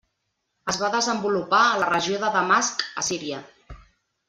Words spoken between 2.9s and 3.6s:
a Síria.